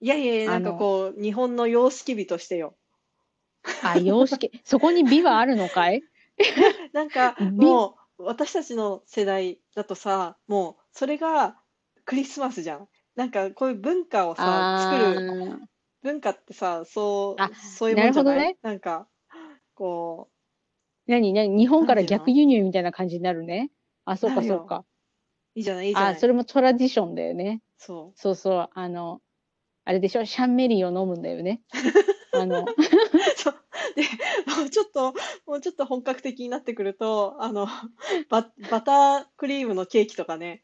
[0.00, 2.76] いやいやいや、なんかこう、日本の様式美としてよ。
[3.82, 4.52] あ、様式。
[4.64, 6.02] そこに美はあるのかい？
[6.92, 7.50] なんか、美？
[7.50, 11.58] もう、私たちの世代だとさ、もう、それが
[12.04, 12.88] クリスマスじゃん。
[13.16, 15.26] なんか、こういう文化をさ、作る、
[15.60, 15.68] る。
[16.02, 18.38] 文化ってさ、そうあ、そういうもんじゃない？
[18.42, 19.08] なねなんか、
[19.74, 20.30] こ
[21.06, 23.70] 何何日本から逆輸入みたいな感じになるね。
[24.04, 24.84] あ、そうかそうか。
[25.56, 26.20] う、いいじゃない、いいじゃなあ、い。
[26.20, 27.62] それもトラディションだよね。
[27.78, 28.68] そそうそう。
[28.72, 29.20] あの、
[29.84, 30.24] あれでしょ？
[30.26, 31.62] シャンメリーを飲むんだよね。
[32.32, 32.82] あの、う。
[33.36, 33.54] そう。
[33.96, 34.02] で、
[34.58, 35.14] もうちょっと、
[35.46, 37.66] もうちょっと本格的になってくると、あの、
[38.30, 40.62] バ、バタークリームのケーキとかね、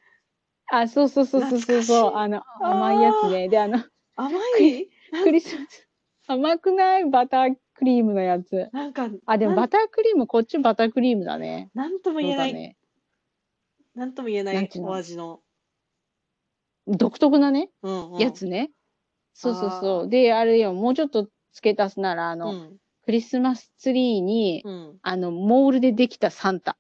[0.75, 2.13] あ、そうそうそうそうそうそう。
[2.15, 3.49] あの、甘いやつね。
[3.49, 3.85] で、あの、
[4.17, 4.89] 甘い？
[5.23, 5.87] クリスマス。
[6.27, 7.05] 甘くない？
[7.11, 8.71] バタークリームのやつ。
[8.73, 11.71] なんか、あ、でもバタークリーム、こっちバタークリームだね。
[11.75, 12.77] なんともそ言えない、ね。
[13.95, 15.41] なんとも言えないお味の、
[16.87, 18.71] 独特なね、うんうん、やつね。
[19.35, 20.09] そうそうそう。
[20.09, 24.99] で、あれよ、もうちょっと付け足すなら、あの、うん、クリスマスツリーに、うん。
[25.03, 26.79] あの、モールでできたサンタ。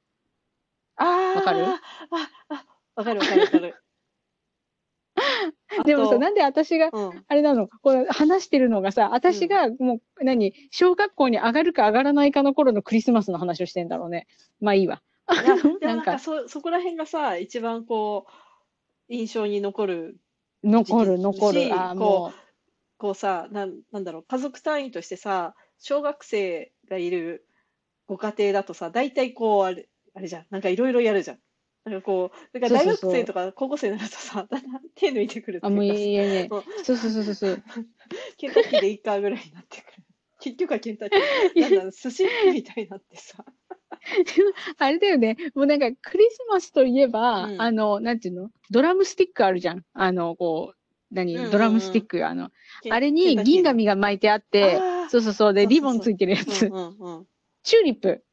[0.97, 1.67] ああ、わかる？
[1.67, 1.81] あ、
[2.49, 3.82] あ、わかるわかるわかる。
[5.81, 14.27] あでもさ、となんで私が、うん、あれなの、この話してるのがさ、私がもう、何、小学校に上がるか上がらないかの頃のクリスマスの話をしてんだろうね。
[14.61, 15.03] まあいいわ。
[15.81, 20.17] なんんか、そ、そこら辺がさ、一番こう、印象に残る、
[20.65, 21.61] 残る、残る。
[21.61, 22.33] しあも
[22.99, 27.45] こうさ、なん、なんだろう、家族単位としてさ、小学生がいる
[28.07, 31.39] ご家庭だとさ、大体こう、あれ、あれじゃん、なんかいろいろやるじゃん。
[31.85, 36.65] なんかこう、だから大学生とか高校生になるとさ、だんだん手抜いてくるっう、あ、もういていうかいやねそう。
[36.85, 37.63] そうそうそうそう。
[38.39, 40.03] ケンタッキーでいいかぐらいになってくる。
[40.41, 41.11] 結局はケンタッ
[41.55, 43.45] キー、 なんだ寿司みたいになってさ。
[44.79, 45.37] あれだよね。
[45.55, 48.51] もうなんかクリスマスといえば、うんあの、なんていうの？
[48.71, 49.85] ドラムスティックあるじゃん。
[49.93, 52.51] あの、こう、何、うんうんうんドラムスティック、あの、
[52.91, 54.79] あれに銀紙が巻いてあって、
[55.11, 55.55] そうそうそう。
[55.55, 56.45] で、リボンついてるやつ。
[56.45, 58.25] チューリップ。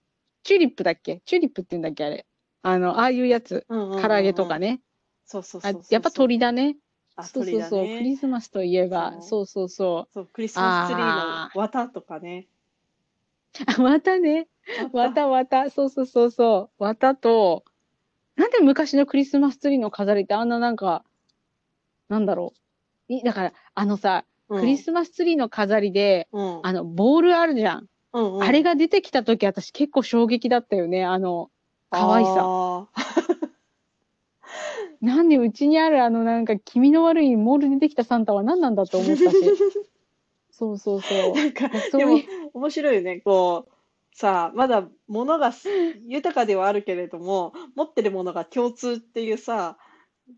[0.43, 1.21] チューリップだっけ？
[1.25, 2.25] チューリップって言うんだっけあれ？
[2.61, 3.65] あの、ああいうやつ。
[3.69, 4.81] うんうんうんうん唐揚げとかね。
[5.25, 6.77] そうそうそうやっぱ鳥だね。
[7.15, 7.85] あ、そうそうそう。
[7.85, 8.15] クリね。
[8.17, 12.47] スマスといえば、そそうそうそそう、クリスマスツリーあの綿とかね。
[13.77, 14.47] 綿ね。
[14.93, 15.69] 綿綿。
[15.69, 16.83] そうそうそうそう。
[16.83, 17.63] 綿と、
[18.35, 21.03] なんで昔のクリスマスツリーの飾りってあんななんか、
[22.07, 22.53] なんだろ
[23.09, 23.13] う。
[23.13, 27.87] いだから、あのさ、うんクリスマスツリーの飾りで、うんあの、ボールあるじゃん。
[28.13, 31.05] うんうんあれが出てきた時私結構衝撃だったよね。
[31.05, 31.51] あの、
[31.89, 32.33] 可愛さ。
[32.39, 32.87] あ
[35.01, 39.37] なんでうちにあるあのなんか気味の悪いモールでできたサンタは何なんだと思ったし。
[40.51, 41.35] そうそうそうー。
[41.35, 42.19] なんか、そうでも
[42.53, 43.21] 面白いよね。
[43.21, 43.71] こう、
[44.13, 45.69] さあ、まだ物がす
[46.05, 49.77] 豊かではあるけれども、持ってるものが共通っていうさ、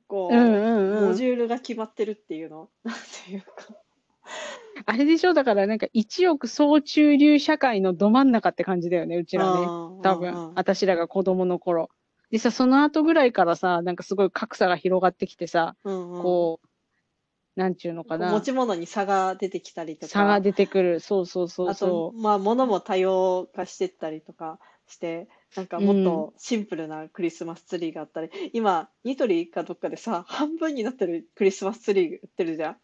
[0.07, 1.07] こう、うんうんうん。
[1.07, 2.69] モジュールが決まってるっていうの。
[2.83, 3.75] なんていうか。
[4.85, 5.33] あれでしょ？
[5.33, 9.61] だからなんか一億総中流社会のど真ん中って感じだよね、うちらね。
[9.61, 9.67] うん
[10.01, 11.89] 多うんうん分、私らが子供の頃。
[12.31, 18.41] でさ、その後ぐらいからさ、なんかすごい格差が広がってきてさ、うんうんこう、なんちゅうのかな持。
[18.41, 20.07] ち物に差が出てきたりとか。
[20.07, 20.99] 差が出てくる。
[21.01, 32.77] そうそうそうあとそ、まあ、物も多様化してったりとかして、なんかもっとシンプルなクリスマスツリーがあったり、今、ニトリかどっかでさ、半分になってるクリスマスツリー売ってるじゃん。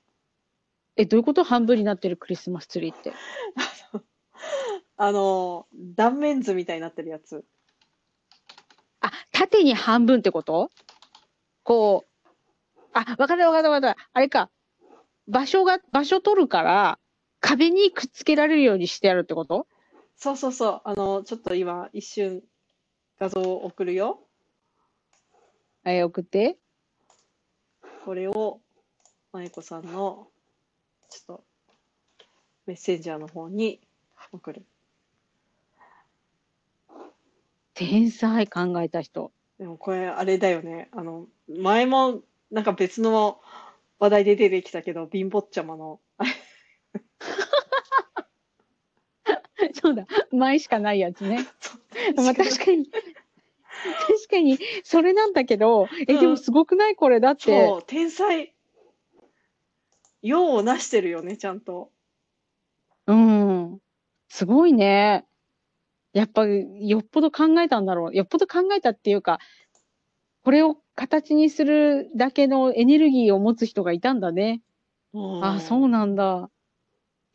[0.97, 1.01] う。
[1.01, 1.43] え、どういうこと？
[1.43, 3.13] 半分になってるクリスマスツリーって。
[4.97, 7.45] あの、断面図みたいになってるやつ。
[9.01, 10.71] あ、縦に半分ってこと？
[11.63, 14.09] こう、あ、わかったわかったわかった。
[14.13, 14.49] あれか。
[15.27, 16.99] 場所が、場所取るから、
[17.39, 19.67] 壁にくっつけられるようにしてやるってこと？
[20.15, 20.81] そうそうそう。
[20.83, 22.43] あの、ちょっと今、一瞬
[23.19, 24.25] 画像を送るよ。
[25.83, 26.57] はい、送って。
[28.03, 28.61] これを、
[29.31, 30.29] まゆこさんの、
[31.09, 31.43] ちょっと、
[32.65, 33.79] メッセンジャーの方に
[34.31, 34.65] 送る。
[37.73, 39.31] 天才考えた人。
[39.59, 40.89] でもこれ、あれだよね。
[40.91, 43.39] あの、前も、なんか別の
[43.99, 45.99] 話題で出てきたけど、貧乏ちゃまの、
[49.73, 50.05] そうだ。
[50.31, 51.45] 前しかないやつね。
[52.15, 52.89] まあ確かに。
[52.89, 57.19] 確かに、それなんだけど、え、うんでもすごくないこれ？
[57.19, 58.53] だって、そう、天才。
[60.21, 61.91] 用をなしてるよね、ちゃんと。
[63.05, 63.79] うん。
[64.29, 65.25] すごいね。
[66.13, 68.15] やっぱ、よっぽど考えたんだろう。
[68.15, 69.39] よっぽど考えたっていうか、
[70.43, 74.61] これを形にするだけのエネルギーを持つ人がいたんだね。
[75.41, 76.49] あ、そうなんだ。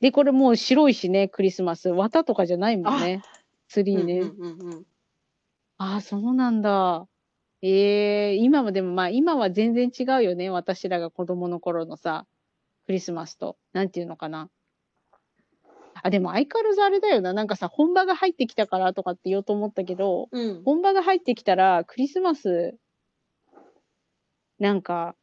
[0.00, 1.90] で、これもう白いしね、クリスマス。
[1.90, 3.22] 綿とかじゃないもんね。
[3.68, 4.20] ツリーね。
[4.20, 4.86] うんうんうんうん。
[5.78, 7.06] ああ、そうなんだ。
[7.62, 10.50] ええ今はでもまあ今は全然違うよね。
[10.50, 12.26] 私らが子供の頃のさ、
[12.92, 13.56] クリスマスと。
[13.72, 14.50] なんていうのかな。
[16.02, 17.32] あ、でも相変わらずあれだよな。
[17.32, 20.62] なんかさ、本場が入ってきたからとかって言おうと思ったけど、うん。
[20.62, 22.76] 本場が入ってきたらクリスマス、
[24.58, 25.16] なんか、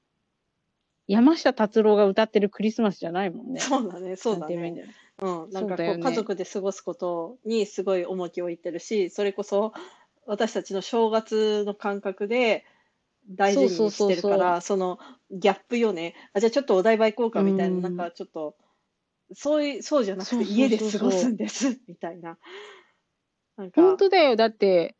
[1.05, 3.59] 山下達郎が歌ってるクリスマスじゃないもんね。
[3.59, 4.55] そうだね、そうだね。
[5.19, 9.73] なんううん、なんかこう、ね家族で過ごすことにすごい重きを置いてるし、それこそ
[10.25, 12.65] 私たちの正月の感覚で
[13.29, 14.99] 大事にそうそうそうそうしてるから、その
[15.31, 16.15] ギャップよね。
[16.33, 18.55] あ、じゃあちょっとお台場行こうかみたいな、うんなんかちょっと、
[19.33, 22.37] そういう、そうじゃなくてそうそうそうそう家で過ごすんです、みたいな。
[23.57, 24.35] なんか、本当だよ。
[24.35, 24.95] だって、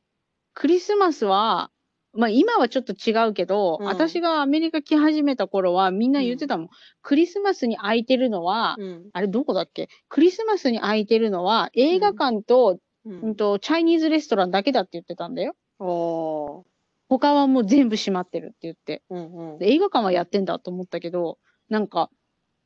[0.54, 1.72] クリスマスは、
[2.12, 6.70] まあ今はちょっと違うけど、うん私がアメリカ来始めた頃はみんな言ってたもん。
[7.04, 9.90] クリスマスに空いてるのは、うん、あれどこだっけ？
[10.10, 15.56] クリスマスに空いてるのは映画館と、ううんん、と、チャイニーズレストランだけだって言ってたんだよ。
[15.78, 16.64] おー、
[17.10, 19.04] 他はもう全部閉まってるって言って。
[19.10, 19.58] うんうん。
[19.58, 22.10] で映画館はやってんだと思ったけど、なんか、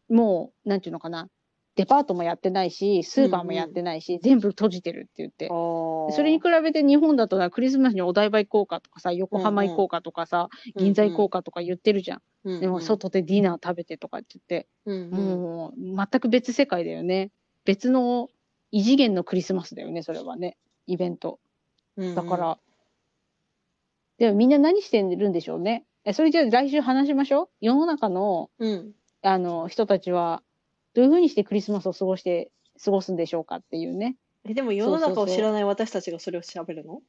[0.10, 1.30] もう、なんていうのかな。
[1.76, 5.48] デパートもやってないし、スーパーもやってないし、全部閉じてるって言って。
[5.48, 12.18] それに比べて日本だとなクリスマスにお台場行こうかとかさ、横浜行こうかとかさ、銀座行こうかとか言ってるじゃん。
[12.18, 12.24] うん
[12.56, 17.32] うんでも外でディナー食べてとかって言って、うんうんもう全く別世界だよね。
[17.64, 18.28] 別の
[18.72, 20.58] 異次元のクリスマスだよね、それはね。
[20.86, 21.40] イベント。
[21.96, 22.58] うんうんだから、
[24.18, 25.86] でもみんな何してるんでしょうね。
[26.06, 27.50] え、それじゃあ来週話しましょう？
[27.62, 28.94] 世の中の、うん。
[29.22, 30.44] あの、人たちは、
[30.94, 32.52] どういうふうにしてクリスマスを過ごして、
[32.84, 34.18] 過ごすんでしょうかっていうね。
[34.46, 37.02] え、でも世の中を知らない私たちがそれを喋るの？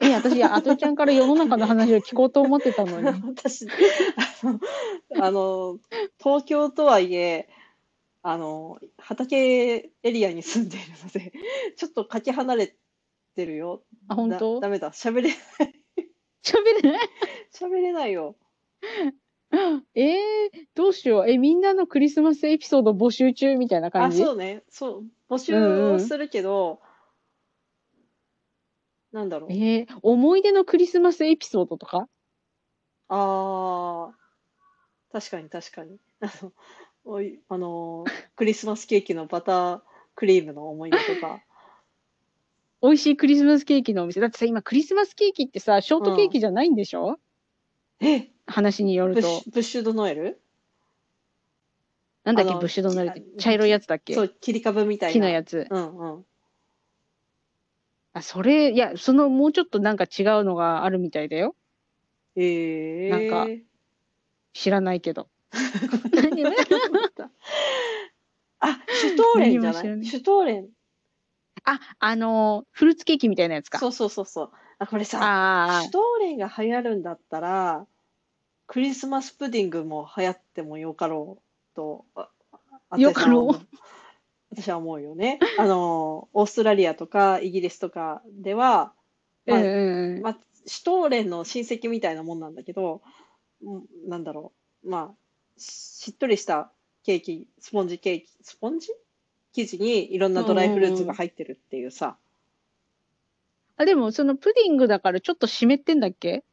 [0.00, 3.06] え、私、あとちゃんから世の中の話を聞こうと思ってたのに。
[3.26, 4.60] 私、あの、
[5.24, 5.78] あの
[6.18, 7.48] 東京とはいえ、
[8.22, 11.32] あの、畑エリアに住んでいるので、
[11.76, 12.76] ちょっとかけ離れ
[13.36, 13.82] てるよ。
[14.08, 14.54] あ、本当？
[14.60, 14.90] だダメだ。
[14.90, 15.30] 喋れ、
[16.42, 17.08] 喋れない？
[17.52, 18.36] 喋れない よ。
[19.94, 20.14] えー、
[20.74, 21.30] どうしよう。
[21.30, 24.64] え、みんなのクリスマスエピソード募集中みたいな感あ、じそうね。
[24.68, 25.04] そう。
[25.32, 26.80] 募集するけど、
[29.12, 29.52] なんだろう。
[29.52, 32.08] えー、思い出のクリスマスエピソードとか？
[33.08, 34.14] ああ、
[35.12, 35.98] 確かに確かに。
[36.20, 36.52] あの、
[37.04, 39.82] おい、あの、クリスマスケーキのバター
[40.16, 41.40] クリームの思い出とか。
[42.82, 44.20] 美味しいクリスマスケーキのお店。
[44.20, 47.18] だってさ、今クリスマスケーキってさ、ショートケーキじゃないんでしょ、
[48.00, 49.62] え、話によるとブッ。
[49.62, 50.40] シュ、ドノエル？
[52.24, 54.14] なんだっけ、ブッシュドノエルってき茶色いやつだっけ？
[54.14, 55.12] そう、切り株みたいな。
[55.12, 55.66] 木のやつ。
[55.70, 56.26] うんうん。
[58.12, 61.54] あ、それ、いや、そのもうちょっとなんか違うのがあるみたいだよ。
[62.34, 63.46] ええなんか
[64.52, 65.28] 知らないけど。
[66.12, 66.44] 何
[68.58, 70.04] あ、シュトーレンじゃない？
[70.04, 70.68] シュトーレン。
[71.66, 73.78] あ、あのーフルーツケーキみたいなやつか。
[73.78, 74.50] そうそうそうそう。
[74.78, 77.86] あ、これさ、あシュトーレンが流行るんだったら、
[78.66, 82.28] クリスマスプディングも流行ってもよかろうと、あ
[82.90, 83.66] あよかろう
[84.50, 85.38] 私は思うよね。
[85.58, 88.92] あの、オーストラリアとかイギリスとかでは、
[89.48, 89.50] あ。
[89.50, 90.22] まあうん。
[90.22, 93.02] まあ、シュトーレンの親戚みたいなもんなんだけど、
[93.62, 94.52] うんなんだろ
[94.84, 95.14] う、まあ、
[95.56, 96.70] しっとりした
[97.04, 98.88] ケーキ、スポンジケーキ、スポンジ？
[99.56, 102.18] 生地にいろんなドライフルーツが入ってるっていうさ、
[103.78, 106.44] あ、でもそのプディングだからちょっと湿ってんだっけ？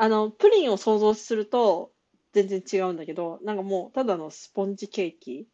[0.00, 1.90] あの、プリンを想像すると
[2.32, 5.48] 全然違うんだけど、なんかもうただのスポンジケーキ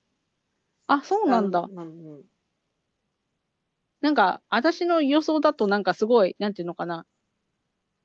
[0.87, 1.67] あ、そうなんだ。
[1.73, 2.23] なんうん
[4.01, 7.07] なんか、私の予想だとなんかすごい、なんていうのかな？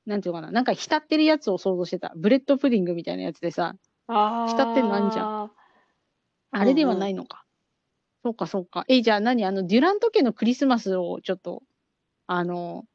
[0.06, 0.50] なんていうのかな？
[0.50, 2.14] なんか浸ってるやつを想像してた。
[2.16, 3.74] ブレッドプディングみたいなやつでさ、
[4.06, 5.50] あ浸ってんのあんじゃん。
[6.52, 7.44] あれではないのか。
[8.24, 8.84] そうか、そうか。
[8.88, 9.44] え、じゃあ何？
[9.46, 11.62] あの、デュラント家のクリスマスをちょっと、
[12.26, 12.86] あの、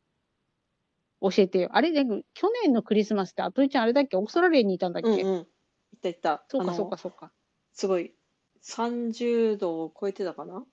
[1.22, 1.70] 教えてよ。
[1.74, 4.18] あれ、でも去年のクリスマスって、あといちゃんあれだっけ？
[4.18, 5.48] オーストラリアにいたんだっけ、うんうん。
[5.92, 6.46] 行った行った。
[6.50, 7.32] そうか、そうか、そうか。
[7.74, 8.16] すごい、
[8.62, 10.66] 30度を超えてたかな？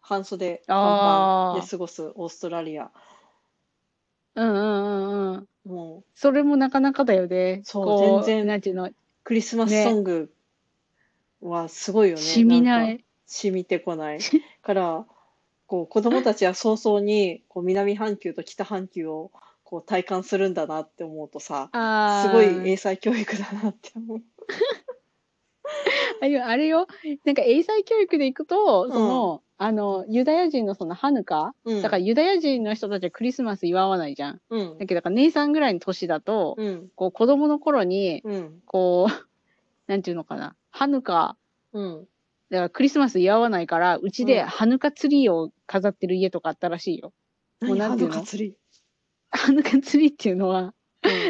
[0.00, 2.92] 半袖半パンで過ごすオーストラリア。
[4.36, 5.48] うんうんうんうん。
[5.64, 7.64] もう、それもなかなかだよね。
[7.64, 8.90] そうこ全然なんていうの、
[9.24, 10.34] クリスマスねソング
[11.42, 12.42] はすごいよね。
[12.42, 13.04] 染みない。
[13.30, 14.18] 染みてこない。
[14.62, 15.06] から、
[15.66, 19.30] こう、子供たちは早々に、こう、南半球と北半球を、
[19.62, 24.22] こう、体感するんだなって思うとさ、あすごいー英才教育だなって思う。
[26.20, 26.88] あれよあれよ、
[27.24, 31.82] なんか英才教育でいくと、その、あの、ユダヤ人のそのハヌカ、うん。
[31.82, 34.40] だからユダヤ人の人たちはクリスマス祝わないじゃん。
[34.50, 34.86] うんだ。
[34.86, 36.88] けど、だから姉さんぐらいの年だと、うん。
[36.96, 38.62] こう子供の頃に、うん。
[38.66, 39.26] こう、
[39.86, 41.36] なんていうのかな、ハヌカ、
[41.72, 42.08] うん。
[42.50, 47.12] だからクリスマス祝わないから、うちでうんハヌカツリーを飾ってる家とかあったらしいよ。
[47.62, 47.88] もう何？
[47.88, 48.14] ハなんていうの？
[48.16, 48.54] ヌカ釣り。
[49.30, 50.72] ハヌカツリーっていうのは、うん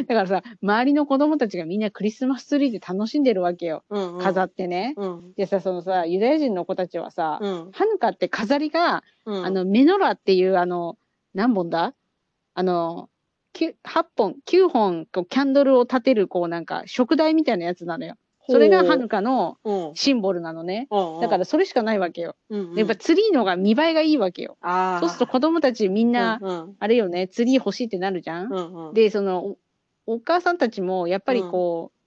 [0.06, 3.84] だからさ、周りの子供たちがみんなクリスマスツリーで楽しんでるわけよ。
[3.90, 4.14] うん。
[4.16, 4.22] うん。
[4.22, 4.94] 飾ってね。
[4.96, 5.32] うん。
[5.34, 7.70] でさ、そのさ、ユダヤ人の子たちはさ、うん。
[7.70, 9.44] ハヌカって飾りが、うん。
[9.44, 10.98] あの、メノラっていう、あの、
[11.34, 11.94] 何本だ？
[12.54, 13.10] あの、
[13.54, 18.16] 9 8本、9本、こう、キャンドルを立てる、こう、なんか、食台みたいなやつなのよ。
[18.48, 19.94] それがハヌカのうん。
[19.94, 20.88] シンボルなのね。
[20.90, 21.20] うん。
[21.20, 22.36] だから、それしかないわけよ。
[22.48, 22.78] うん、うん。
[22.78, 24.56] やっぱツリーのが見栄えがいいわけよ。
[25.00, 26.76] そうすると子供たちみんな、うん。
[26.78, 28.52] あれよね、ツリー欲しいってなるじゃん。
[28.52, 28.88] うん。
[28.88, 28.94] うん。
[28.94, 29.58] で、その、お
[30.06, 32.00] お母さんたちも、やっぱりこう、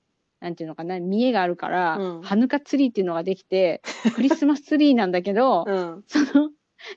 [0.43, 3.81] なんていうのかな、見栄があるから、うんハヌカツリーっていうのができて、
[4.15, 6.03] クリスマスツリーなんだけど、うん。
[6.07, 6.49] その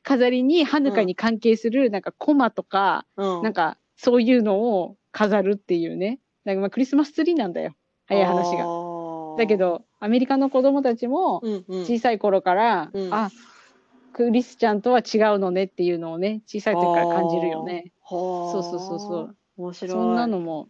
[0.02, 3.42] 飾りにハヌカに関係するなんかコマとか、うん。
[3.42, 6.18] なんかそういうのを飾るっていうね。
[6.44, 7.74] だからまあクリスマスツリーなんだよ。
[8.06, 8.64] 早い話が。
[9.36, 11.80] がだけ、ど、アメリカの子供たちもうんうん。
[11.84, 13.30] 小さい頃から、うんあ、
[14.12, 17.92] クリスチャンとは違うのねっていうのをね、小さい時から感じるよね。
[18.02, 18.52] はあ。
[18.52, 19.36] そうそうそうそう。
[19.58, 19.90] 面白い。
[19.90, 20.68] そんなのも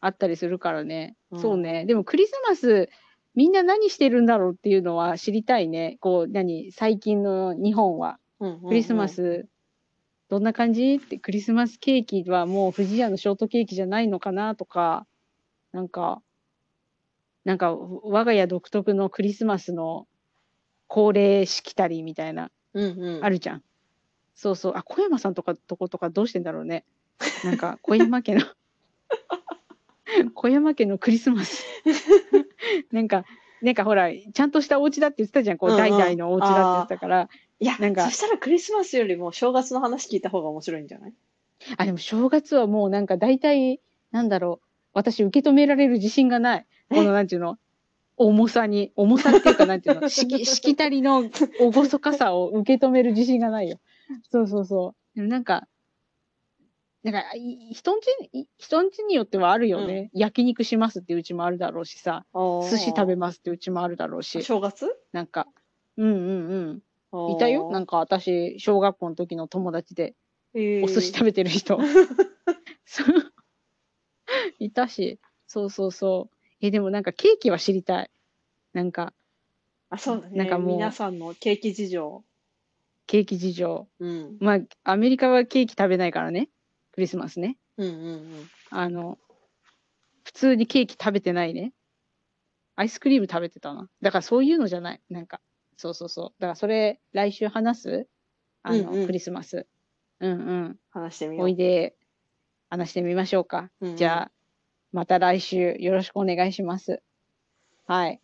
[0.00, 1.16] あったりするからね。
[1.30, 1.84] うんそうね。
[1.84, 2.88] でもクリスマス、
[3.34, 5.98] みんな何してるんだろうっていうのは知りたいね。
[6.00, 8.18] こう、何、最近の日本は。
[8.40, 9.08] うんうんうんクリスマ。
[9.08, 9.46] ス、
[10.30, 15.06] どんな感じって、クリスマスケーキはもう富士屋のショートケーキじゃないのかなとか、
[15.72, 16.22] なんか、
[17.44, 20.06] なんか、我が家独特のクリスマスの
[20.88, 23.24] 恒例しきたりみたいな、うんうん。
[23.24, 23.62] あるじゃん。
[24.34, 24.72] そうそう。
[24.76, 26.84] あ、小山さんとかとことかどうしてんだろうね。
[27.44, 28.42] なんか、小山家の、
[30.34, 31.64] 小山家のクリスマス。
[32.92, 33.24] なんか、
[33.60, 35.58] なんかほら、ちゃんとしたお家だって言ってたじゃん。
[35.58, 37.28] こう、代々のお家だって言ってたから。
[37.58, 41.14] いや、なんかそしたらクリスマスよりも正月の話聞いた方が面白いんじゃない？
[41.76, 43.80] あ、でも正月はもうなんか大体、
[44.12, 44.66] なんだろう。
[44.92, 46.66] 私受け止められる自信がない。
[46.90, 47.56] このなんていうの？
[48.16, 48.92] 重さに。
[48.96, 50.08] 重さっていうかなんていうの？
[50.10, 53.78] しき、しきたりの厳かさを受け止める自信がないよ。
[54.30, 55.16] そうそうそう。
[55.16, 55.68] でもなんか、
[57.02, 60.10] なんか、い人んち、い人んちによってはあるよね。
[60.12, 62.26] 焼肉しますってうちもあるだろうしさ。
[62.34, 64.42] 寿司食べまますってうちもあるだろうし。
[64.42, 64.94] 正月？
[65.12, 65.46] なんか、
[65.96, 67.32] うんうんうん。
[67.32, 67.70] いたよ？
[67.70, 70.14] なんか、か私、小学校の時の友達で。
[70.52, 71.78] えーお寿司食べてる人。
[72.84, 73.32] そう
[74.58, 76.39] いたし、そうそうそう。
[76.60, 78.10] え、でもなんかケーキは知りたい。
[78.72, 79.12] なんか、
[79.88, 80.38] あ、そうだね。
[80.38, 82.24] なんかもう皆さんのケーキ事情。
[83.06, 83.88] ケーキ事情。
[83.98, 84.36] うん。
[84.40, 86.48] まあ、アメリカはケーキ食べないからね。
[86.92, 87.56] クリスマスね。
[87.76, 88.50] うんうんうん。
[88.70, 89.18] あの、
[90.22, 91.72] 普通にケーキ食べてないね。
[92.76, 93.88] アイスクリーム食べてたな。
[94.00, 95.00] だからそういうのじゃない。
[95.10, 95.40] なんか、
[95.76, 96.40] そうそうそう。
[96.40, 98.08] だからそれ、来週話す？
[98.62, 99.66] あの、うんうんクリスマス。
[100.20, 100.78] うんうん。
[100.90, 101.44] 話してみよ。
[101.44, 101.96] おいうで、
[102.68, 103.70] 話してみましょうか。
[103.80, 104.30] うんうんじゃあ、
[104.92, 107.02] また来週よろしくお願いします。
[107.86, 108.20] はい。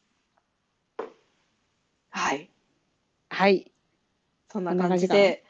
[2.10, 2.50] はい。
[3.28, 3.70] はい。
[4.50, 5.44] そんな感じで、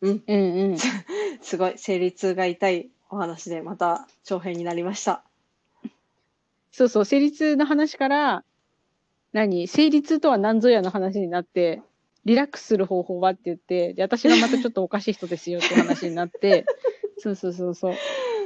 [0.00, 0.22] うん。
[0.26, 0.78] うんうん。
[1.40, 5.22] すごい、生理痛が痛いお話で、また長編になりました。
[6.72, 8.44] そうそう、生理痛の話から、
[9.32, 9.68] 何？
[9.68, 11.82] 生理痛とは何ぞやの話になって、
[12.24, 16.66] リラックスする方法はって言って、で、私がまたちょっとおかしい人ですよって話になって、
[17.18, 17.94] そうそうそうそう。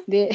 [0.08, 0.30] で、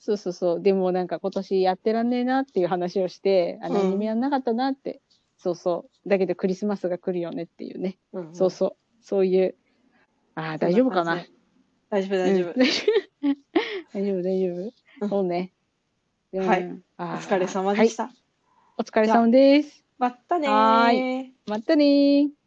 [0.00, 0.62] そうそうそう。
[0.62, 5.00] でもなんか今年やってらんねえなっていう話をして、あ、うん何にもやんなかったなって。
[5.36, 6.08] そうそう。
[6.08, 7.98] だけどクリスマスが来るよねっていうね。
[8.12, 8.76] うんうんそうそう。
[9.02, 9.54] そういう。
[10.34, 11.24] ああ、大丈夫かな？
[11.90, 12.56] 大丈夫、大丈夫うん。
[13.92, 14.22] 大丈夫。
[14.22, 15.52] 大丈夫、そうね。
[16.32, 16.82] うんはい。
[16.98, 18.04] お疲れ様でした。
[18.04, 18.12] はい。
[18.78, 19.84] お疲れ様です。
[19.98, 22.39] またねまたねー。